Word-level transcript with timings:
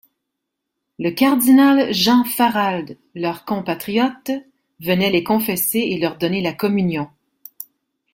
Le 0.97 1.11
cardinal 1.11 1.93
Jean 1.93 2.23
Farald, 2.23 2.97
leur 3.13 3.45
compatriote, 3.45 4.31
venait 4.79 5.11
les 5.11 5.23
confesser 5.23 5.77
et 5.77 5.99
leur 5.99 6.17
donner 6.17 6.41
la 6.41 6.53
communion. 6.53 7.07